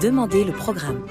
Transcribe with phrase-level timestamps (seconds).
[0.00, 1.04] Demandez le programme.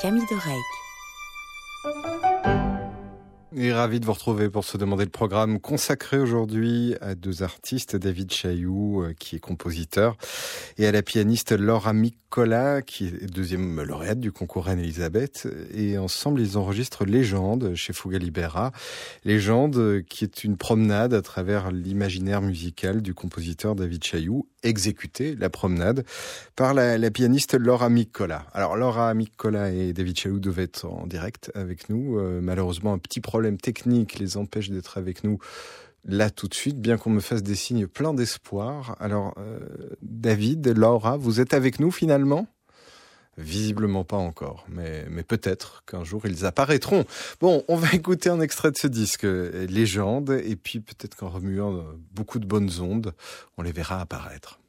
[0.00, 0.69] Camille Dorec.
[3.68, 8.32] Ravi de vous retrouver pour se demander le programme consacré aujourd'hui à deux artistes, David
[8.32, 10.16] Chailloux, euh, qui est compositeur,
[10.78, 15.46] et à la pianiste Laura Micola, qui est deuxième lauréate du concours Reine-Elisabeth.
[15.74, 18.72] Et ensemble, ils enregistrent Légende chez Fuga Libera.
[19.26, 25.50] Légende, qui est une promenade à travers l'imaginaire musical du compositeur David Chailloux, exécuté, la
[25.50, 26.04] promenade,
[26.56, 28.46] par la, pianiste Laura Micola.
[28.52, 32.18] Alors, Laura Micola et David Chailloux devaient être en direct avec nous.
[32.18, 35.38] Euh, malheureusement, un petit problème techniques les empêchent d'être avec nous
[36.04, 38.96] là tout de suite, bien qu'on me fasse des signes pleins d'espoir.
[39.00, 39.58] Alors, euh,
[40.02, 42.46] David, Laura, vous êtes avec nous finalement?
[43.38, 47.04] Visiblement pas encore, mais, mais peut-être qu'un jour ils apparaîtront.
[47.40, 51.84] Bon, on va écouter un extrait de ce disque, Légende, et puis peut-être qu'en remuant
[52.12, 53.14] beaucoup de bonnes ondes,
[53.56, 54.59] on les verra apparaître.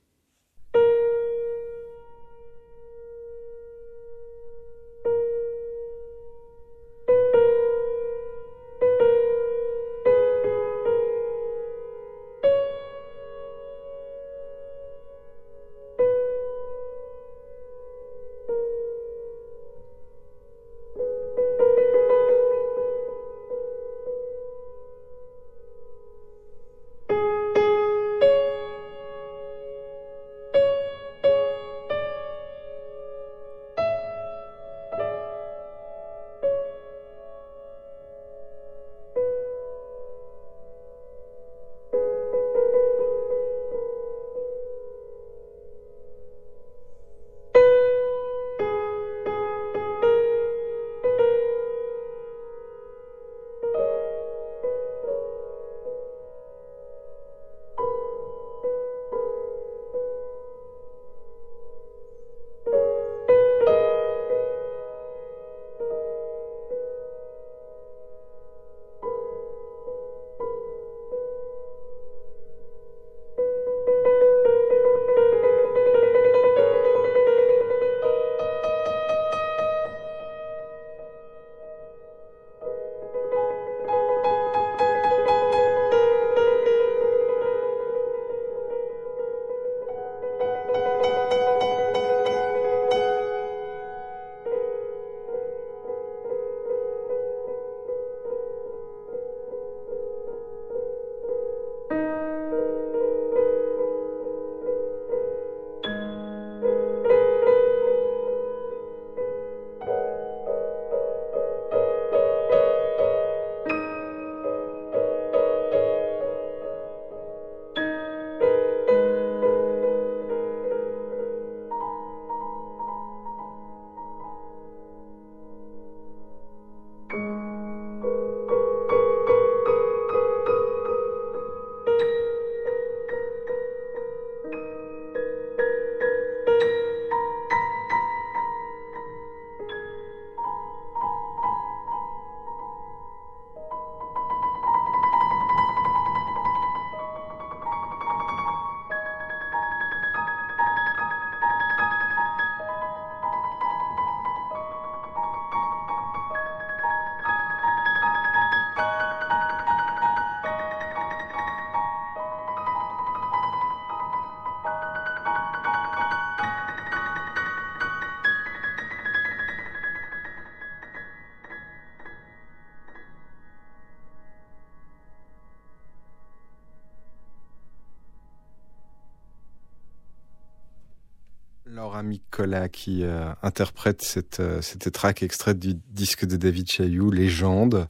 [182.32, 187.88] Micola qui euh, interprète cette, euh, cette track extraite du disque de David Chailloux, Légende.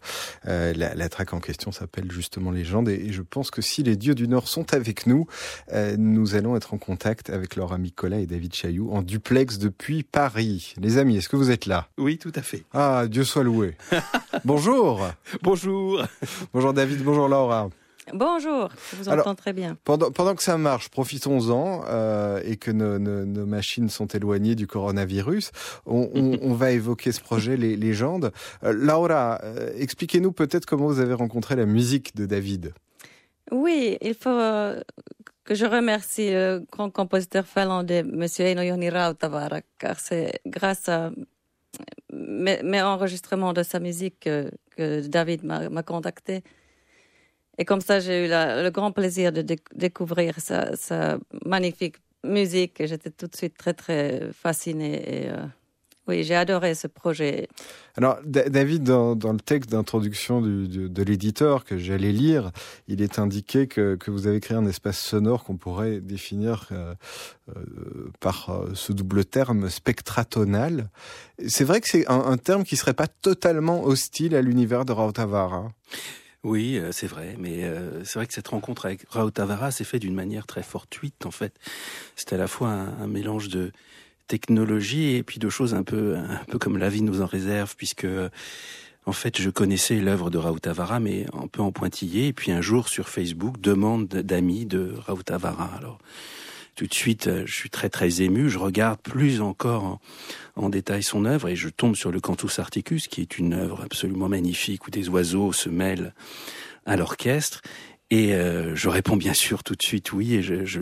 [0.48, 3.96] Euh, la, la track en question s'appelle justement Légende et, je pense que si les
[3.96, 5.28] dieux du Nord sont avec nous,
[5.98, 10.74] nous allons être en contact avec Laura Micola et David Chailloux en duplex depuis Paris.
[10.80, 11.88] Les amis, est-ce que vous êtes là?
[11.98, 12.64] Oui, tout à fait.
[12.74, 13.76] Ah, Dieu soit loué.
[14.46, 15.08] bonjour.
[15.44, 16.04] Bonjour.
[16.54, 17.70] Bonjour David, bonjour Laura.
[18.14, 19.78] Bonjour, je vous entends très bien.
[19.84, 24.56] Pendant, pendant que ça marche, profitons-en euh, et que nos, nos, nos, machines sont éloignées
[24.56, 25.52] du coronavirus.
[25.86, 28.32] On, on, on va évoquer ce projet, les légendes.
[28.64, 32.74] Euh, Laura, euh, expliquez-nous peut-être comment vous avez rencontré la musique de David.
[33.52, 34.30] Oui, il faut
[35.44, 41.12] que je remercie le grand compositeur finlandais, Monsieur Eino Joni Rautavaara, car c'est grâce à
[42.14, 46.44] mes, mes, enregistrements de sa musique que, que David m'a contacté.
[47.62, 52.82] Et comme ça, j'ai eu le grand plaisir de découvrir sa, magnifique musique.
[52.84, 55.28] J'étais tout de suite très, très fascinée.
[55.30, 55.46] Euh,
[56.08, 57.48] oui, j'ai adoré ce projet.
[57.98, 62.50] Alors, David, dans, le texte d'introduction de, l'éditeur que j'allais lire,
[62.88, 66.96] il est indiqué que, vous avez créé un espace sonore qu'on pourrait définir euh,
[67.56, 70.90] euh, par ce double terme spectratonal.
[71.48, 75.72] C'est vrai que c'est un, terme qui serait pas totalement hostile à l'univers de Rautavara.
[76.44, 79.84] Oui, euh, c'est vrai, mais euh, c'est vrai que cette rencontre avec Raoult Tavara s'est
[79.84, 81.54] faite d'une manière très fortuite, en fait.
[82.16, 83.72] C'est à la fois un, mélange de
[84.28, 87.76] technologie et puis de choses un peu, un peu comme la vie nous en réserve,
[87.76, 88.08] puisque
[89.06, 92.28] en fait, je connaissais l'œuvre de Raoult Tavara, mais un peu en pointillé.
[92.28, 95.70] Et puis un jour, sur Facebook, demande d'amis de Raoult Tavara.
[95.78, 96.00] Alors,
[96.76, 98.50] tout de suite, euh, je suis très très ému.
[98.50, 100.00] Je regarde plus encore
[100.56, 103.82] en, détail son œuvre et je tombe sur le Cantus Articus, qui est une œuvre
[103.82, 106.14] absolument magnifique où des oiseaux se mêlent
[106.86, 107.62] à l'orchestre.
[108.12, 110.82] Et euh, je réponds bien sûr tout de suite oui, et je, je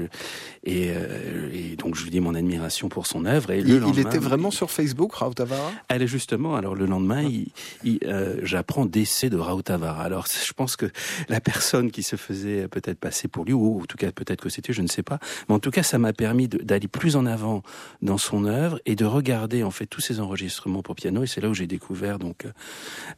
[0.63, 3.51] et, euh, et, donc je lui dis mon admiration pour son œuvre.
[3.51, 5.71] Et le il, était vraiment sur Facebook, Raoult Tavara?
[5.89, 6.55] Elle est justement.
[6.55, 7.49] Alors le lendemain, il,
[7.83, 10.03] il, euh, j'apprends décès de Raoult Tavara.
[10.03, 10.87] Alors je pense que
[11.29, 14.49] la personne qui se faisait peut-être passer pour lui, ou en tout cas peut-être que
[14.49, 17.27] c'était, je ne sais pas, mais en tout cas ça m'a permis d'aller plus en
[17.27, 17.61] avant
[18.01, 21.23] dans son œuvre et de regarder en fait tous ses enregistrements pour piano.
[21.23, 22.47] Et c'est là où j'ai découvert donc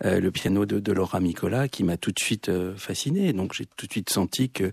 [0.04, 3.32] euh, le piano de, de Laura Micola, qui m'a tout de suite euh, fasciné.
[3.32, 4.72] Donc j'ai tout de suite senti que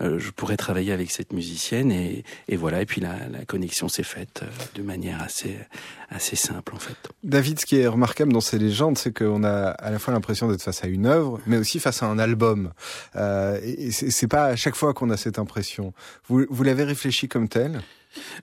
[0.00, 2.24] euh, je pourrais travailler avec cette musicienne et,
[2.56, 2.82] voilà.
[2.82, 3.16] Et puis la,
[3.46, 6.96] connexion s'est faite euh, de manière assez simple en fait.
[7.22, 10.48] David, ce qui est remarquable dans ces légendes, c'est qu'on a à la fois l'impression
[10.48, 12.72] d'être face à une œuvre, mais aussi face à un album.
[13.16, 15.92] Euh, et c'est pas à chaque fois qu'on a cette impression.
[16.28, 17.82] Vous l'avez réfléchi comme tel?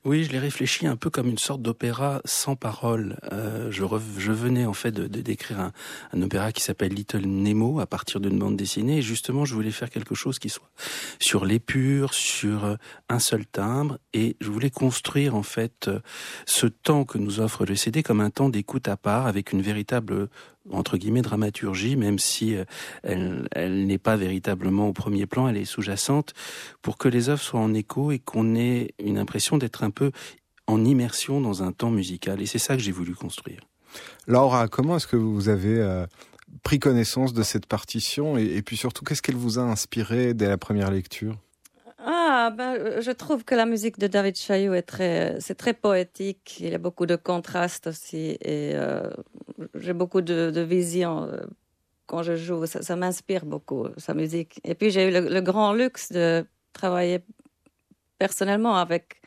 [0.06, 3.18] Oui, je l'ai réfléchi un peu comme une sorte d'opéra sans parole.
[3.32, 3.84] Euh, je,
[4.18, 5.72] je, venais en fait de, d'écrire un,
[6.14, 8.98] un, opéra qui s'appelle Little Nemo à partir d'une bande dessinée.
[8.98, 10.70] Et justement, je voulais faire quelque chose qui soit
[11.20, 12.76] sur l'épure, sur euh,
[13.10, 13.98] un seul timbre.
[14.14, 16.00] Et je voulais construire en fait euh,
[16.46, 19.62] ce temps que nous offre le CD comme un temps d'écoute à part avec une
[19.62, 20.30] véritable
[20.72, 22.66] entre guillemets dramaturgie, même si euh,
[23.52, 26.34] elle, n'est pas véritablement au premier plan, elle est sous-jacente,
[26.82, 30.12] pour que les œuvres soient en écho et qu'on ait une impression d'être un peu
[30.68, 32.42] en immersion dans un temps musical.
[32.42, 33.60] Et c'est ça que j'ai voulu construire.
[34.28, 36.06] Laura, comment est-ce que vous avez euh,
[36.64, 40.48] pris connaissance de cette partition et, et puis surtout, qu'est-ce qu'elle vous a inspiré dès
[40.48, 41.38] la première lecture?
[42.06, 46.58] Ah, ben, je trouve que la musique de David Chaillou est très, c'est très poétique.
[46.60, 49.10] Il y a beaucoup de contrastes aussi, et euh,
[49.76, 51.46] j'ai beaucoup de, de visions euh,
[52.06, 52.66] quand je joue.
[52.66, 54.60] Ça, m'inspire beaucoup sa musique.
[54.66, 57.20] Et puis j'ai eu le, grand luxe de travailler
[58.20, 59.22] personnellement avec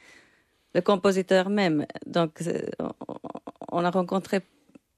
[0.75, 1.87] le compositeur même.
[2.05, 2.43] Donc,
[3.73, 4.43] on a rencontré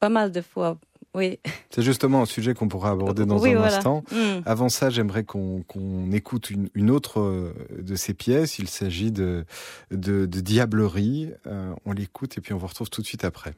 [0.01, 0.79] pas mal de fois
[1.15, 1.39] oui.
[1.71, 4.05] C'est justement un sujet qu'on pourra aborder dans un instant.
[4.13, 4.43] Mm.
[4.47, 5.65] Avant ça, j'aimerais qu'on
[6.13, 8.59] écoute une, autre euh, de ces pièces.
[8.59, 9.45] Il s'agit de,
[9.91, 11.31] de, Diablerie.
[11.47, 13.55] Euh, on l'écoute et puis on vous retrouve tout de suite après.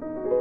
[0.00, 0.39] thank you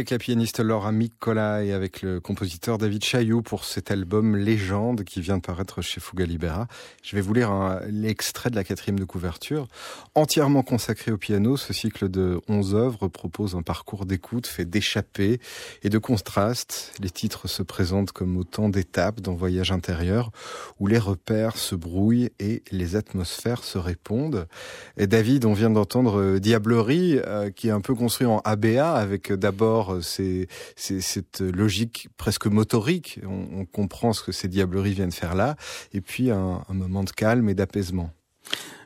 [0.00, 5.04] avec la pianiste Laura Miccola et avec le compositeur David Chaillou pour cet album Légende
[5.04, 6.68] qui vient de paraître chez Fuga Libera.
[7.02, 9.68] Je vais vous lire l'extrait de la quatrième de couverture.
[10.14, 15.38] Entièrement consacré au piano, ce cycle de onze œuvres propose un parcours d'écoute fait d'échappées
[15.82, 16.94] et de contrastes.
[17.02, 20.30] Les titres se présentent comme autant d'étapes d'un voyage intérieur
[20.78, 24.48] où les repères se brouillent et les atmosphères se répondent.
[24.96, 28.94] Et David, on vient d'entendre euh, Diablerie, euh, qui est un peu construit en ABA
[28.94, 33.20] avec d'abord c'est cette logique presque motorique.
[33.26, 35.56] On, comprend ce que ces diableries viennent faire là,
[35.92, 38.10] et puis un, moment de calme et d'apaisement.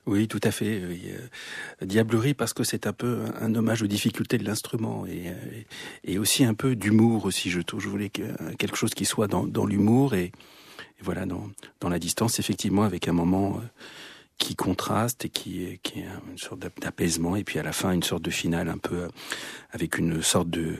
[0.06, 0.80] Oui, tout à fait.
[0.82, 0.96] Euh,
[1.80, 5.32] diablerie parce que c'est un peu un hommage aux difficultés de l'instrument et,
[6.04, 7.48] et, aussi un peu d'humour aussi.
[7.48, 10.32] Je, je voulais quelque chose qui soit dans, l'humour et,
[11.00, 13.66] voilà dans, la distance effectivement avec un moment euh,
[14.38, 15.80] qui contraste et qui est,
[16.30, 19.08] une sorte d'apaisement et puis à la fin une sorte de finale un peu euh,
[19.70, 20.76] avec une sorte de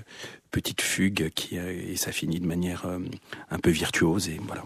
[0.50, 2.98] petite fugue qui euh, et ça finit de manière euh,
[3.50, 4.64] un peu virtuose et voilà.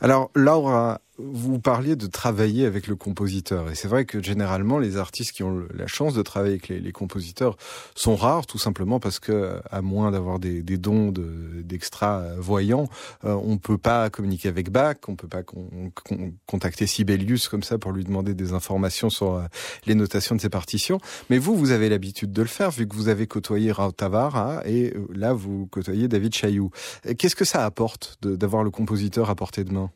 [0.00, 3.70] Alors Laura, vous parliez de travailler avec le compositeur.
[3.70, 6.92] Et c'est vrai que généralement, les artistes qui ont la chance de travailler avec les,
[6.92, 7.56] compositeurs
[7.94, 12.88] sont rares, tout simplement parce que, à moins d'avoir des, dons d'extra voyants,
[13.24, 15.42] euh, on peut pas communiquer avec Bach, on peut pas
[16.46, 19.42] contacter Sibelius comme ça pour lui demander des informations sur euh,
[19.86, 20.98] les notations de ses partitions.
[21.30, 24.62] Mais vous, vous avez l'habitude de le faire, vu que vous avez côtoyé Raoult Tavara
[24.66, 26.70] et euh, là, vous côtoyez David Chailloux.
[27.18, 29.90] Qu'est-ce que ça apporte d'avoir le compositeur à portée de main?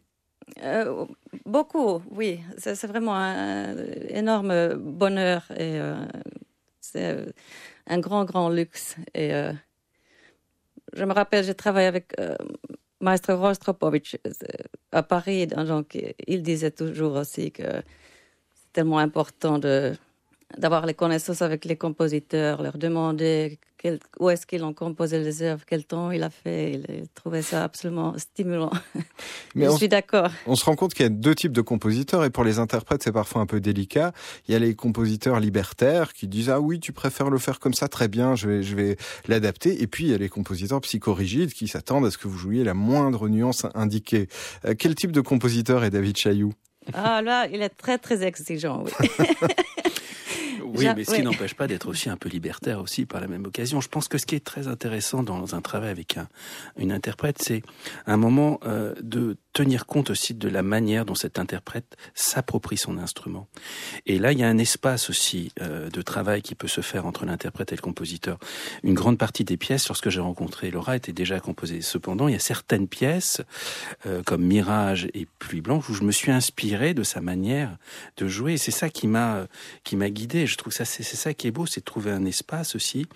[0.62, 1.06] Euh,
[1.44, 2.40] beaucoup, oui.
[2.56, 3.76] C'est vraiment un
[4.08, 6.04] énorme bonheur et euh,
[6.80, 7.26] c'est
[7.86, 8.96] un grand, grand luxe.
[9.14, 9.52] Et euh,
[10.94, 12.14] je me rappelle, j'ai travaillé avec
[13.00, 14.16] Maestro Rostropovich
[14.92, 19.94] à Paris, donc il disait toujours aussi que c'est tellement important de
[20.56, 23.58] d'avoir les connaissances avec les compositeurs, leur demander
[24.18, 26.82] où est-ce qu'ils ont composé les œuvres, quel temps il a fait.
[26.88, 28.70] Il, trouvait ça absolument stimulant.
[29.54, 30.30] Mais Je suis d'accord.
[30.46, 33.02] On se rend compte qu'il y a deux types de compositeurs et pour les interprètes,
[33.02, 34.12] c'est parfois un peu délicat.
[34.46, 37.74] Il y a les compositeurs libertaires qui disent ah oui, tu préfères le faire comme
[37.74, 39.80] ça, très bien, je vais, je vais l'adapter.
[39.82, 42.64] Et puis il y a les compositeurs psychorigides qui s'attendent à ce que vous jouiez
[42.64, 44.28] la moindre nuance indiquée.
[44.64, 46.54] Euh, quel type de compositeur est David Chailloux?
[46.94, 48.82] Ah là, il est très très exigeant.
[48.84, 48.92] Oui.
[50.75, 53.44] Oui, mais ce qui n'empêche pas d'être aussi un peu libertaire aussi par la même
[53.46, 53.80] occasion.
[53.80, 56.28] Je pense que ce qui est très intéressant dans un travail avec un,
[56.76, 57.62] une interprète, c'est
[58.06, 62.96] un moment euh, de tenir compte aussi de la manière dont cet interprète s'approprie son
[62.96, 63.48] instrument.
[64.06, 67.06] Et là, il y a un espace aussi euh, de travail qui peut se faire
[67.06, 68.38] entre l'interprète et le compositeur.
[68.84, 71.80] Une grande partie des pièces, lorsque j'ai rencontré Laura, étaient déjà composées.
[71.80, 73.42] Cependant, il y a certaines pièces,
[74.06, 77.78] euh, comme Mirage et Pluie Blanche, où je me suis inspiré de sa manière
[78.16, 78.58] de jouer.
[78.58, 79.48] C'est ça qui m'a
[79.82, 80.46] qui m'a guidé.
[80.46, 83.06] Je trouve ça c'est ça qui est beau, c'est de trouver un espace aussi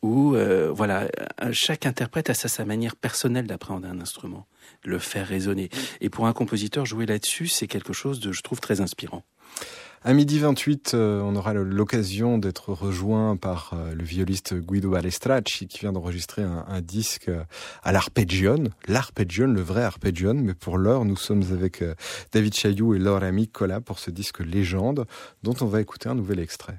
[0.00, 1.08] où euh, voilà
[1.52, 4.46] chaque interprète a sa, sa manière personnelle d'appréhender un instrument
[4.84, 5.70] le faire résonner.
[6.00, 9.24] Et pour un compositeur, jouer là-dessus, c'est quelque chose de, je trouve, très inspirant.
[10.06, 15.66] À midi 28, euh, on aura l'occasion d'être rejoint par euh, le violiste Guido Balestracci
[15.66, 17.42] qui vient d'enregistrer un, disque euh,
[17.82, 20.42] à l'arpeggione, l'arpeggione, le vrai arpeggione.
[20.42, 21.82] Mais pour l'heure, nous sommes avec
[22.32, 25.06] David Chailloux et Laura Miccola pour ce disque Légende
[25.42, 26.78] dont on va écouter un nouvel extrait.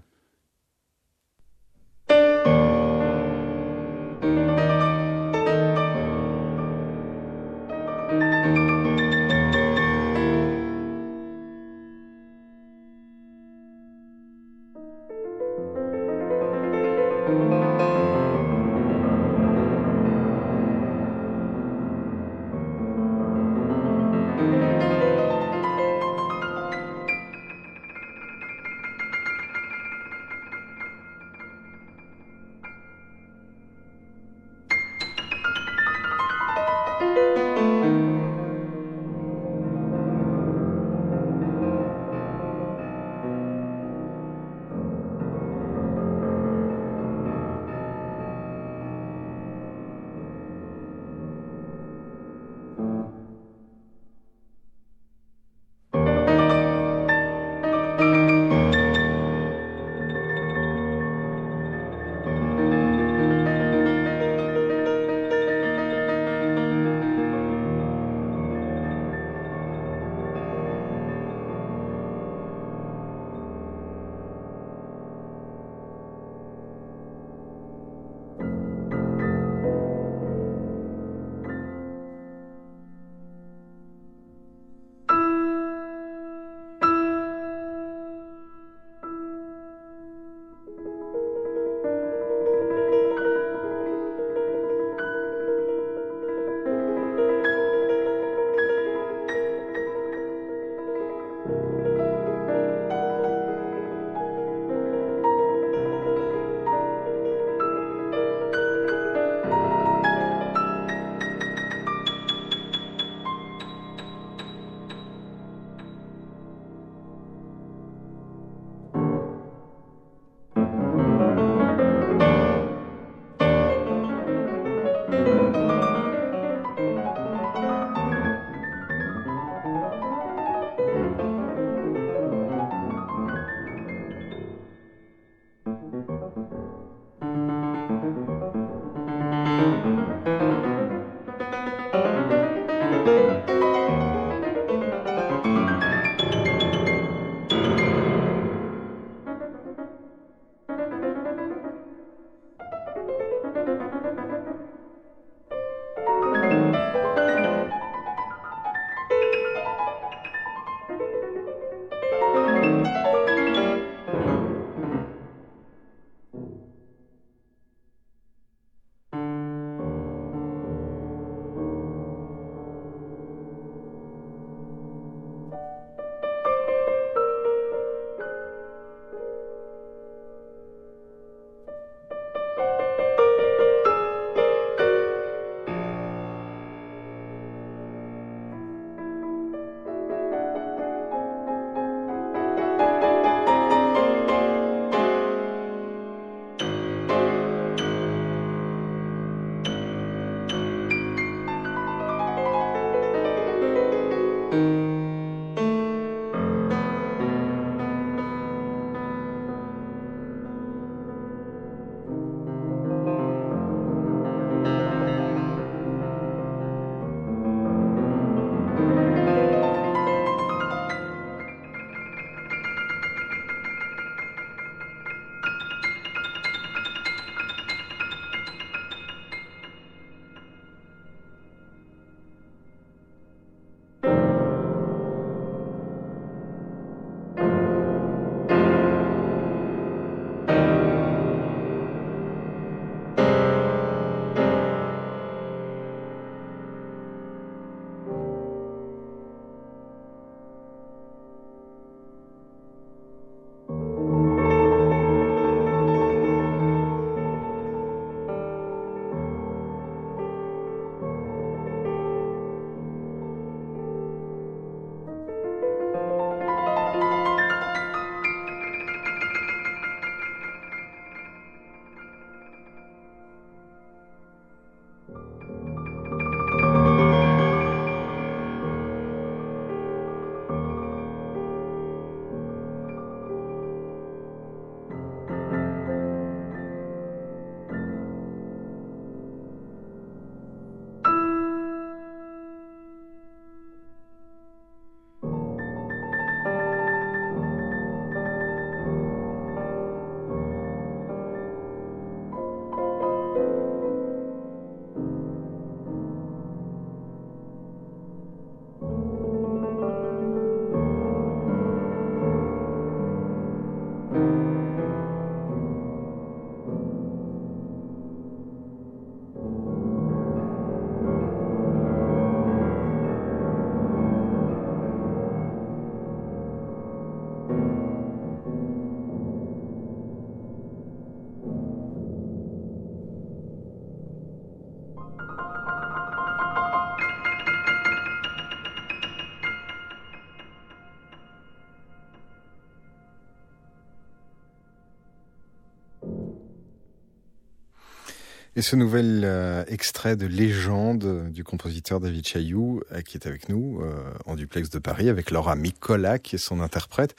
[348.58, 353.50] Et ce nouvel euh, extrait de Légende du compositeur David Chailloux, euh, qui est avec
[353.50, 353.94] nous euh,
[354.26, 357.16] en duplex de Paris, avec Laura Micola, qui est son interprète.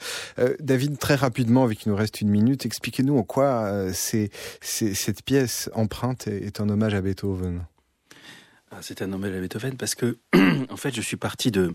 [0.59, 5.69] David, très rapidement, avec il nous reste une minute, expliquez-nous en quoi c'est, cette pièce
[5.73, 7.65] empreinte est un hommage à Beethoven.
[8.69, 10.17] Ah, c'est un hommage à Beethoven parce que,
[10.69, 11.71] en fait, je suis parti de,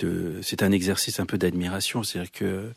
[0.00, 2.02] de c'est un exercice un peu d'admiration.
[2.02, 2.72] C'est-à-dire que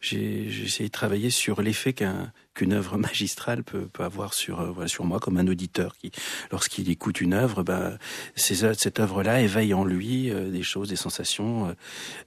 [0.00, 4.70] j'ai, essayé de travailler sur l'effet qu'un, qu'une œuvre magistrale peut, peut avoir sur, euh,
[4.72, 6.10] voilà, sur moi comme un auditeur qui,
[6.50, 7.98] lorsqu'il écoute une œuvre, ben,
[8.34, 11.76] cette œuvre-là éveille en lui euh, des choses, des sensations,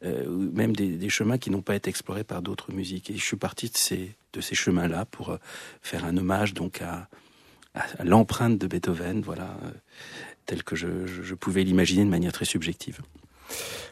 [0.06, 3.10] euh, même des, des, chemins qui n'ont pas été explorés par d'autres musiques.
[3.10, 5.38] Et je suis parti de ces, de ces chemins-là pour
[5.82, 7.10] faire un hommage donc à,
[7.74, 9.58] à l'empreinte de Beethoven, voilà
[10.46, 13.00] tel que je, pouvais l'imaginer de manière très subjective.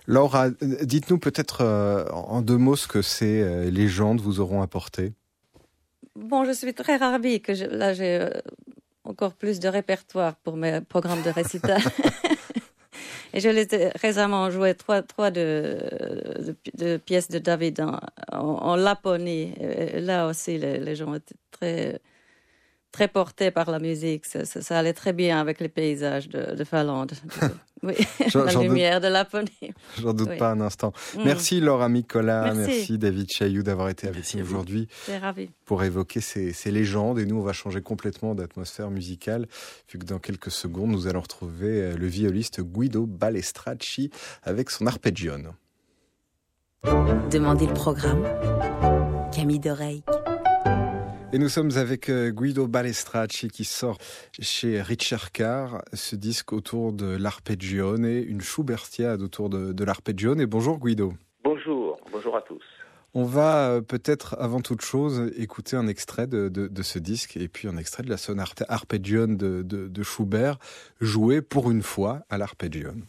[0.08, 5.14] Laura, dites-nous peut-être euh, en deux mots ce que ces euh, légendes vous auront apporté.
[6.16, 8.30] Bon, je suis très ravie que là j'ai euh,
[9.04, 11.82] encore plus de répertoire pour mes programmes de récital.
[13.34, 13.68] Et je l'ai
[14.02, 15.78] récemment joué trois, trois de,
[16.76, 17.86] de, pièces de David
[18.32, 19.54] en, Laponie.
[19.94, 22.02] là aussi, les, les gens étaient très
[22.92, 24.26] très porté par la musique.
[24.26, 27.12] Ça, allait très bien avec les paysages de, de Finlande.
[27.84, 27.96] oui,
[28.34, 29.74] la lumière de Laponie.
[30.00, 30.94] J'en doute pas un instant.
[31.16, 31.24] Mm.
[31.24, 34.88] Merci Laura Micola, merci, David Chailloux d'avoir été avec nous aujourd'hui
[35.66, 37.20] pour évoquer ces, ces, légendes.
[37.20, 39.48] Et nous, on va changer complètement d'atmosphère musicale,
[39.92, 44.10] vu que dans quelques secondes, nous allons retrouver euh, le violiste Guido Balestracci
[44.44, 45.54] avec son arpeggione.
[47.30, 48.24] Demandez le programme.
[49.32, 50.04] Camille d'oreille.
[51.32, 54.00] Et nous sommes avec euh, Guido Balestracci qui sort
[54.40, 60.42] chez Richard Carr ce disque autour de l'arpeggione, une Schubertiade autour de, de l'arpeggione.
[60.42, 61.14] Et bonjour Guido.
[61.44, 62.64] Bonjour, bonjour à tous.
[63.14, 67.38] On va euh, peut-être avant toute chose écouter un extrait de, de, de, ce disque
[67.38, 70.58] et puis un extrait de la sonate arpeggione de, de Schubert
[71.00, 73.06] joué pour une fois à l'arpeggione.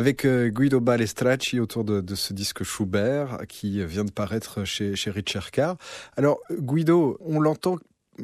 [0.00, 5.10] Avec euh, Guido Balestracci autour de, ce disque Schubert qui vient de paraître chez, chez
[5.10, 5.76] Richard Carr.
[6.16, 7.76] Alors Guido, on l'entend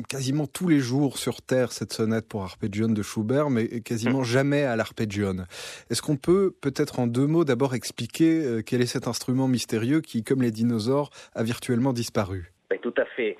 [0.08, 4.24] quasiment tous les jours sur Terre cette sonate pour arpeggione de Schubert, mais quasiment mm.
[4.24, 5.44] jamais à l'arpeggione.
[5.90, 10.00] Est-ce qu'on peut peut-être en deux mots d'abord expliquer euh, quel est cet instrument mystérieux
[10.00, 12.52] qui, comme les dinosaures, a virtuellement disparu?
[12.80, 13.36] Tout à fait.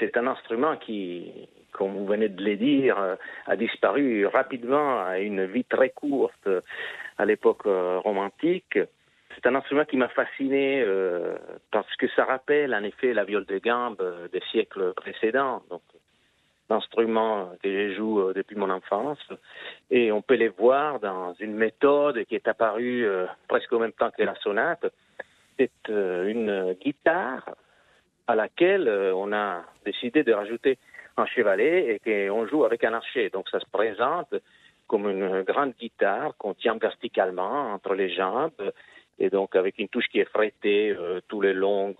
[0.00, 1.30] C'est un instrument qui,
[1.70, 3.14] comme vous venez de le dire, euh,
[3.46, 6.48] a disparu rapidement à une vie très courte
[7.18, 8.78] à l'époque euh, romantique.
[9.34, 11.36] C'est un instrument qui m'a fasciné euh,
[11.70, 14.02] parce que ça rappelle en effet la viole de gambe
[14.32, 15.62] des siècles précédents.
[15.70, 15.82] Donc,
[16.68, 19.20] l'instrument que je joue depuis mon enfance.
[19.90, 23.06] Et on peut les voir dans une méthode qui est apparue
[23.46, 24.84] presque au même temps que la sonate.
[25.56, 27.48] C'est une guitare
[28.26, 30.76] à laquelle on a décidé de rajouter
[31.16, 33.30] un chevalet et qu'on joue avec un archer.
[33.30, 34.34] Donc ça se présente
[34.86, 38.72] comme une grande guitare qu'on tient verticalement entre les jambes
[39.18, 41.94] et donc avec une touche qui est frettée euh, tous les longs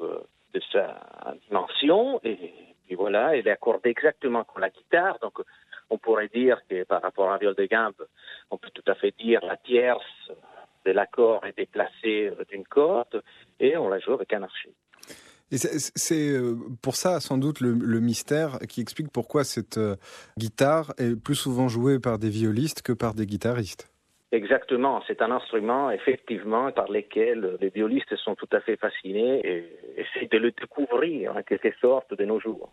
[0.55, 2.53] de sa dimension et
[2.87, 5.19] puis voilà, elle est accordée exactement comme la guitare.
[5.21, 5.41] Donc
[5.91, 8.07] on pourrait dire que par rapport à un viol de gambe,
[8.51, 10.31] on peut tout à fait dire la tierce
[10.85, 13.23] de l'accord est déplacée d'une corde
[13.59, 14.73] et on la joue avec un archer.
[15.53, 19.95] Et c'est euh, pour ça, sans doute, le, mystère qui explique pourquoi cette euh,
[20.39, 23.89] guitare est plus souvent jouée par des violistes que par des guitaristes.
[24.33, 30.01] Exactement, c'est un instrument effectivement par lequel les violistes sont tout à fait fascinés et
[30.01, 32.73] essaient de le découvrir en quelque sorte de nos jours.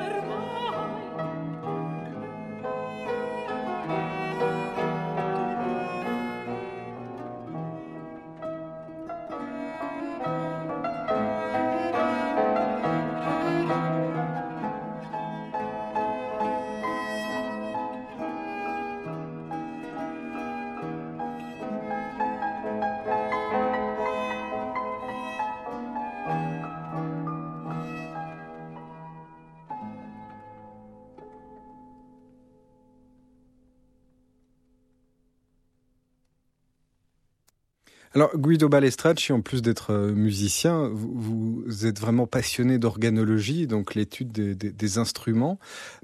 [38.21, 44.31] Alors Guido Balestracci, en plus d'être euh, musicien, vous, êtes vraiment passionné d'organologie, donc l'étude
[44.31, 45.57] des, instruments.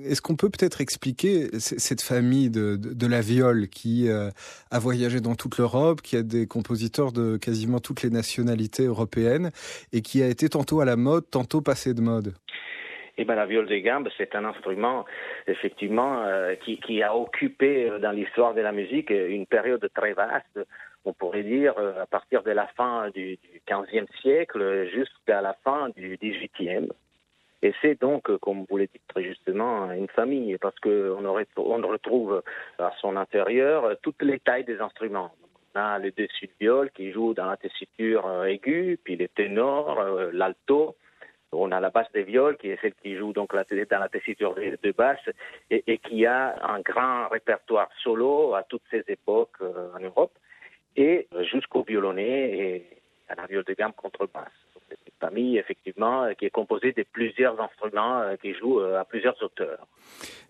[0.04, 4.32] Est-ce qu'on peut peut-être expliquer cette famille de, la viole qui euh,
[4.72, 9.52] a voyagé dans toute l'Europe, qui a des compositeurs de quasiment toutes les nationalités européennes
[9.94, 12.34] et qui a été tantôt à la mode, tantôt passé de mode?
[13.20, 15.06] Eh ben, la viole de gambe, c'est un instrument,
[15.46, 20.60] effectivement, euh, qui, a occupé dans l'histoire de la musique une période très vaste
[21.08, 25.90] on pourrait dire, euh, à partir de la fin du, XVe siècle jusqu'à la fin
[25.90, 26.90] du XVIIIe.
[27.64, 31.88] Et c'est donc, euh, comme vous l'avez dit très justement, une famille, parce qu'on on
[31.88, 32.44] retrouve
[32.78, 35.32] à son intérieur toutes les tailles des instruments.
[35.74, 39.30] On a les dessus de viol qui jouent dans la tessiture euh, aiguë, puis les
[39.30, 40.04] ténors,
[40.34, 40.96] l'alto.
[41.54, 44.54] On a la basse des viols qui est celle qui joue donc dans la tessiture
[44.56, 45.30] de basse
[45.70, 50.34] et, qui a un grand répertoire solo à toutes ces époques en Europe
[50.98, 52.86] et jusqu'au violonnet et
[53.30, 54.52] à la viole de gamme contrebasse.
[54.90, 59.06] C'est une famille, effectivement, qui est composée de plusieurs instruments euh, qui jouent euh, à
[59.06, 59.86] plusieurs auteurs.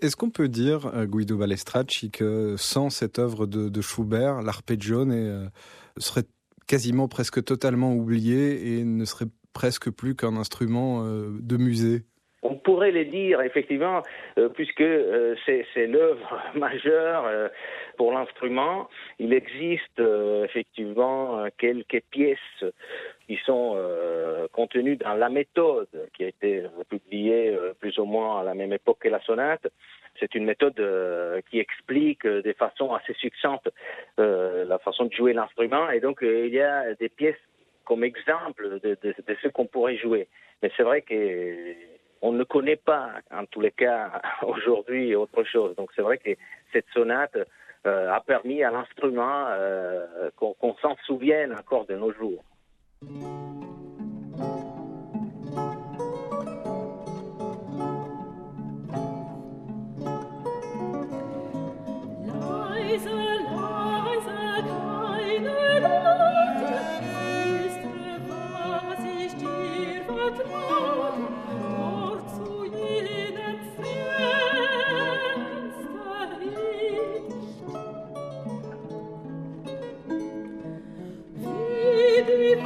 [0.01, 5.51] Est-ce qu'on peut dire, euh, Guido Balestracci, que sans cette œuvre de, Schubert, l'arpeggione
[5.97, 6.25] serait
[6.67, 12.03] quasiment presque totalement oublié et ne serait presque plus qu'un instrument de musée?
[12.49, 14.01] On pourrait le dire, effectivement,
[14.55, 14.83] puisque
[15.45, 17.49] c'est l'œuvre majeure
[17.97, 18.87] pour l'instrument,
[19.19, 22.63] il existe euh, effectivement quelques pièces
[23.25, 28.41] qui sont euh, contenues dans la méthode qui a été publiée euh, plus ou moins
[28.41, 29.67] à la même époque que la sonate.
[30.19, 30.81] C'est une méthode
[31.51, 33.69] qui explique de façon assez succincte
[34.17, 37.37] la façon de jouer l'instrument et donc il y a des pièces
[37.85, 38.97] comme exemple de
[39.43, 40.27] ce qu'on pourrait jouer.
[40.63, 41.13] Mais c'est vrai que
[42.21, 45.75] on ne connaît pas, en tous les cas, aujourd'hui autre chose.
[45.75, 46.31] Donc c'est vrai que
[46.73, 47.37] cette sonate
[47.85, 52.43] euh, a permis à l'instrument euh, qu'on s'en souvienne encore de nos jours.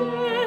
[0.01, 0.40] yeah.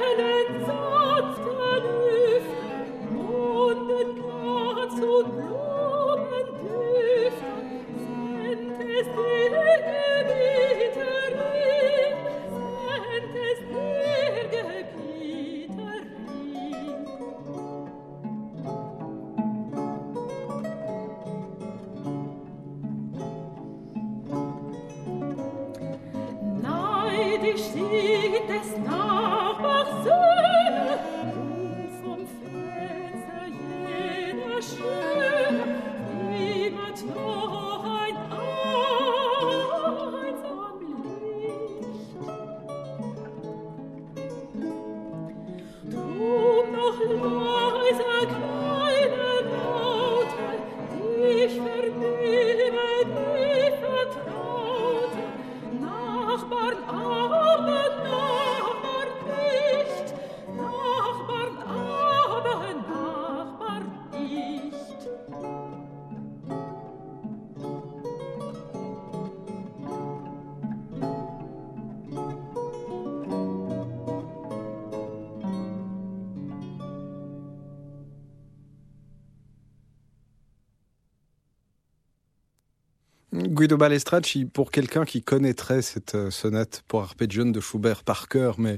[83.65, 88.57] Guido Balestracci, pour quelqu'un qui connaîtrait cette euh, sonate pour arpeggione de Schubert par cœur,
[88.59, 88.77] mais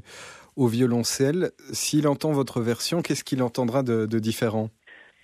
[0.54, 4.68] au violoncelle, s'il entend votre version, qu'est-ce qu'il entendra de, différent?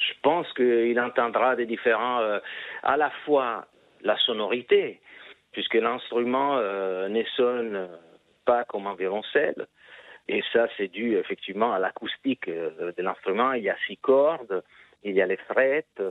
[0.00, 2.40] Je pense qu'il entendra des différents, euh,
[2.82, 3.66] à la fois
[4.00, 5.00] la sonorité,
[5.52, 7.88] puisque l'instrument euh, ne sonne
[8.44, 9.68] pas comme un violoncelle,
[10.26, 13.52] et ça c'est dû effectivement à l'acoustique de l'instrument.
[13.52, 14.64] Il y a six cordes,
[15.04, 16.02] il y a les frettes,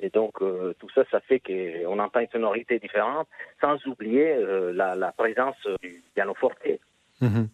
[0.00, 3.28] et donc, euh, tout ça, ça fait qu'on entend une sonorité différente,
[3.60, 6.56] sans oublier euh, la, présence du pianoforte.
[7.20, 7.48] Mhm.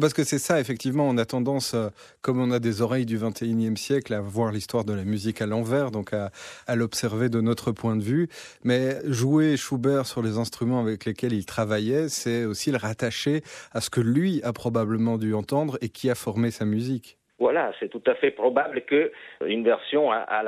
[0.00, 1.88] parce que c'est ça, effectivement, on a tendance, euh,
[2.20, 5.46] comme on a des oreilles du 21e siècle, à voir l'histoire de la musique à
[5.46, 8.28] l'envers, donc à l'observer de notre point de vue.
[8.62, 13.42] Mais jouer Schubert sur les instruments avec lesquels il travaillait, c'est aussi le rattacher
[13.72, 17.17] à ce que lui a probablement dû entendre et qui a formé sa musique.
[17.38, 19.12] Voilà, c'est tout à fait probable que
[19.46, 20.42] une version à, à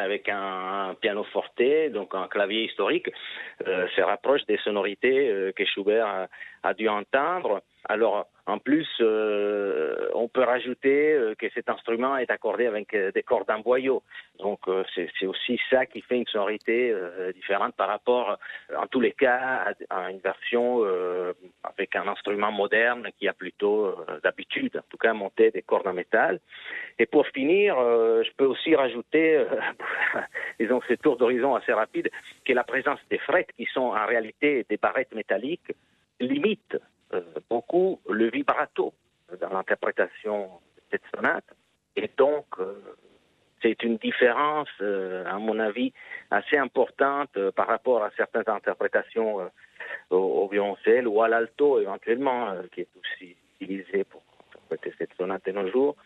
[0.00, 1.62] avec un, piano forte,
[1.92, 3.10] donc un clavier historique,
[3.66, 6.28] euh, se rapproche des sonorités euh, que Schubert
[6.62, 7.60] a, dû entendre.
[7.86, 13.10] Alors, en plus, euh, on peut rajouter euh, que cet instrument est accordé avec euh,
[13.12, 14.02] des cordes en boyau.
[14.38, 14.60] Donc,
[14.94, 16.94] c'est aussi ça qui fait une sonorité
[17.34, 18.36] différente par rapport,
[18.76, 20.82] en tous les cas, à, une version
[21.62, 25.92] avec un instrument moderne qui a plutôt d'habitude, en tout cas, monté des cordes en
[25.92, 26.40] métal.
[26.98, 29.44] Et pour finir, je peux aussi rajouter,
[30.60, 32.10] disons, ce tour d'horizon assez rapide,
[32.44, 35.72] que la présence des frettes qui sont en réalité des barrettes métalliques
[36.20, 36.78] limite euh,
[37.50, 38.92] beaucoup le vibrato
[39.40, 41.44] dans l'interprétation de cette sonate.
[41.96, 42.74] Et donc, euh,
[43.62, 45.92] c'est une différence, euh, à mon avis,
[46.30, 49.50] assez importante par rapport à certaines interprétations
[50.10, 55.52] au, violoncelle ou à l'alto éventuellement, qui est aussi utilisé pour interpréter cette sonate de
[55.52, 55.96] nos jours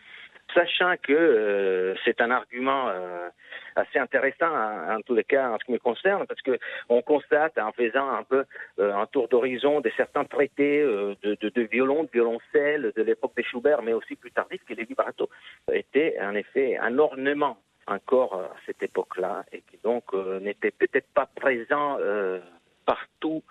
[0.53, 3.29] sachant que euh, c'est un argument euh,
[3.75, 6.57] assez intéressant hein, en tous les cas en ce qui me concerne, parce que
[6.89, 8.45] on constate en faisant un peu
[8.79, 13.35] euh, un tour d'horizon de certains traités de, de, de, violon, de violoncelle de l'époque
[13.35, 15.29] de Schubert, mais aussi plus tardif, que les vibratos
[15.71, 21.25] étaient en effet un ornement encore à cette époque-là, et qui donc n'était peut-être pas
[21.25, 21.97] présent
[22.85, 23.43] partout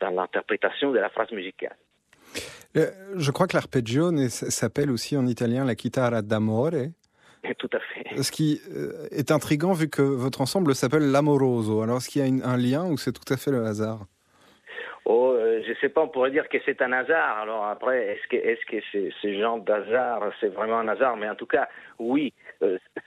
[0.00, 1.76] dans l'interprétation de la phrase musicale.
[2.76, 6.70] Euh, je crois que l'arpeggio s'appelle aussi en italien la chitarra d'amore.
[7.58, 8.22] Tout à fait.
[8.22, 11.82] Ce qui euh, est intrigant vu que votre ensemble s'appelle l'amoroso.
[11.82, 14.00] Alors est-ce qu'il y a un lien ou c'est tout à fait le hasard?
[15.10, 17.38] Oh, euh, je sais pas, on pourrait dire que c'est un hasard.
[17.38, 21.34] Alors après, est-ce que, est-ce que ce genre d'hasard, c'est vraiment un hasard Mais en
[21.34, 21.68] tout cas,
[21.98, 22.34] oui,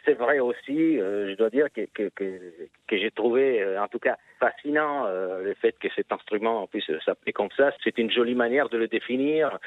[0.06, 0.98] c'est vrai aussi.
[0.98, 5.88] je dois dire que, que, j'ai trouvé, en tout cas, fascinant euh, le fait que
[5.96, 7.72] cet instrument puisse s'appeler comme ça.
[7.84, 9.58] C'est une jolie manière de le définir,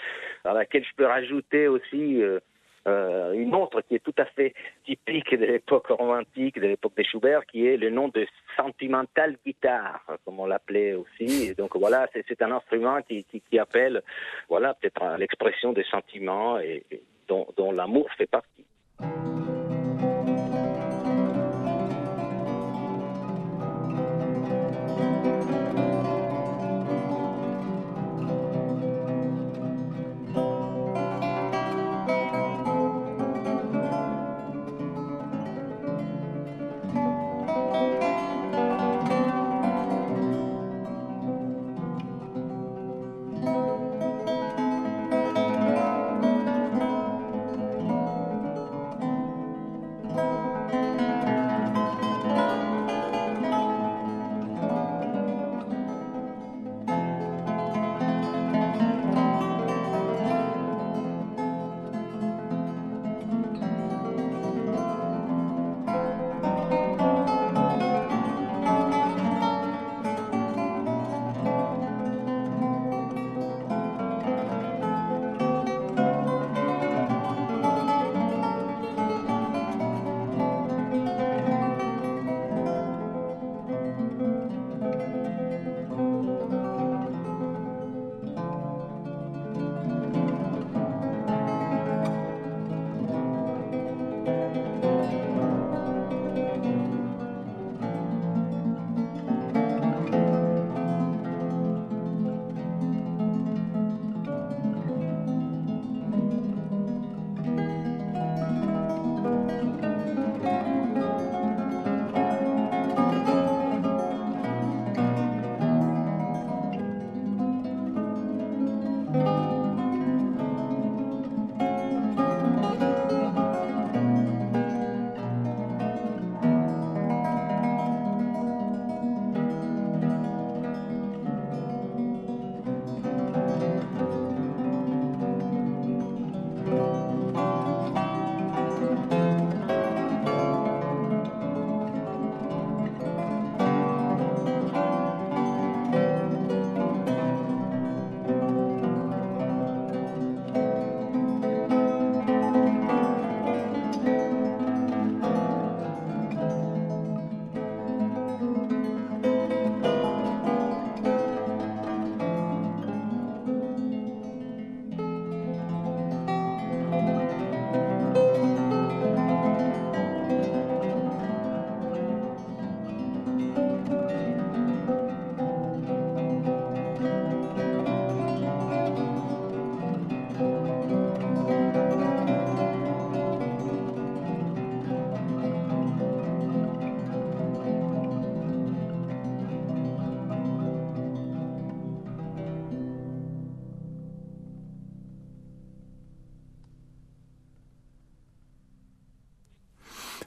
[0.45, 2.41] à laquelle je peux rajouter aussi euh,
[2.89, 4.53] euh, une autre qui est tout à fait
[4.85, 8.26] typique de l'époque romantique, de l'époque de Schubert, qui est le nom de
[8.57, 11.55] sentimental guitare, comme on l'appelait aussi.
[11.55, 14.03] Donc voilà, c'est un instrument qui, qui, appelle,
[14.49, 16.85] voilà, peut-être l'expression des sentiments et,
[17.28, 18.66] dont l'amour fait partie.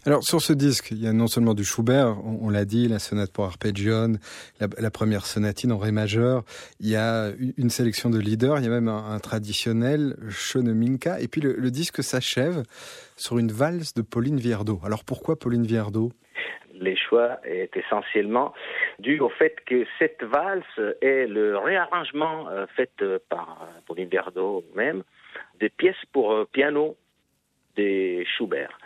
[0.07, 2.97] Alors sur ce disque, il y a non seulement du Schubert, on, l'a dit, la
[2.97, 4.13] sonate pour arpeggion,
[4.61, 6.43] la, la, première sonatine en ré majeur,
[6.79, 11.27] il y a une sélection de leaders, il y a même un, traditionnel Schoneminka, et
[11.27, 12.63] puis le, disque s'achève
[13.17, 14.79] sur une valse de Pauline Viardot.
[14.85, 16.13] Alors pourquoi Pauline Viardot?
[16.73, 18.53] Les choix est essentiellement
[18.99, 24.63] dû au fait que cette valse est le réarrangement euh, fait euh, par Pauline Viardot
[24.73, 25.03] même
[25.59, 26.95] des pièces pour euh, piano
[27.75, 28.77] des Schubert.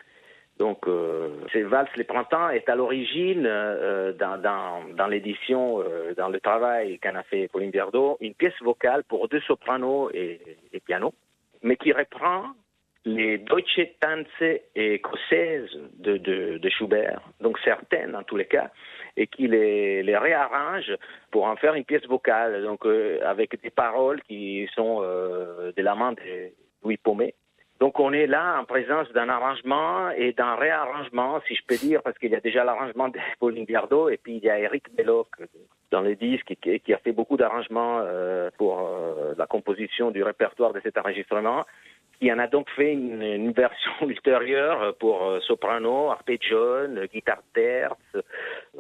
[0.62, 4.40] Donc, euh, ces valses Les Printemps est à l'origine, euh, dans,
[4.96, 9.28] dans, l'édition, euh, dans le travail qu'en a fait Pauline Biardot, une pièce vocale pour
[9.28, 10.40] deux sopranos et,
[10.72, 11.16] et piano,
[11.64, 12.52] mais qui reprend
[13.06, 18.70] les Deutsche Tanze écossaises de, de, Schubert, donc certaines en tous les cas,
[19.18, 20.96] et qui les, réarrange
[21.32, 25.82] pour en faire une pièce vocale, donc euh, avec des paroles qui sont euh, de
[25.82, 26.52] la main de
[26.84, 27.34] Louis Paumet.
[27.82, 32.04] Donc on est là en présence d'un arrangement et d'un réarrangement, si je peux dire,
[32.04, 34.96] parce qu'il y a déjà l'arrangement de Pauline Biardot et puis il y a Eric
[34.96, 35.30] Belloc
[35.90, 40.74] dans le disque qui, a fait beaucoup d'arrangements euh, pour euh, la composition du répertoire
[40.74, 41.66] de cet enregistrement.
[42.20, 48.16] qui en a donc fait une, version ultérieure pour euh, soprano, arpeggion, guitare terce,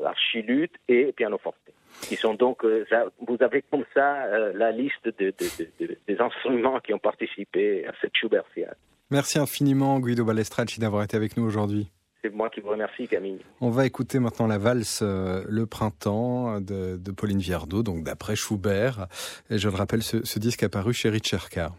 [0.06, 1.58] archiluth et pianoforte.
[2.02, 2.86] Qui sont donc, euh,
[3.28, 7.86] vous avez comme ça euh, la liste de, de, de, des instruments qui ont participé
[7.86, 8.76] à cette Schubertiade.
[9.10, 11.92] Merci infiniment Guido Balestracci d'avoir été avec nous aujourd'hui.
[12.24, 13.40] C'est moi qui vous remercie, Camille.
[13.62, 18.36] On va écouter maintenant la valse euh, Le Printemps de, de Pauline Viardot, donc d'après
[18.36, 19.08] Schubert.
[19.50, 21.76] Et je le rappelle, ce, ce disque apparu chez Richard Carr.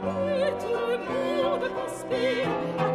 [0.00, 2.87] Tout le monde conspire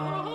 [0.00, 0.30] oh.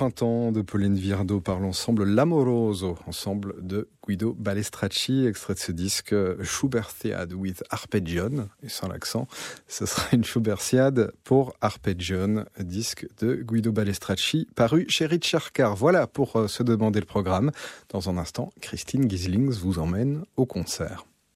[0.00, 6.14] printemps de Pauline Virdo par l'ensemble L'Amoroso, ensemble de Guido Balestracci, extrait de ce disque
[6.42, 9.28] Schubertiade with Arpeggion, et sans l'accent,
[9.68, 15.76] ce sera une Schubertiade pour Arpeggion, disque de Guido Balestracci, paru chez Richard Carr.
[15.76, 17.50] Voilà pour euh, se demander le programme.
[17.90, 21.04] Dans un instant, Christine Gislings vous emmène au concert.